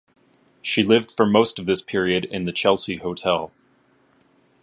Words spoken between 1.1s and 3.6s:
for most of this period in the Chelsea Hotel.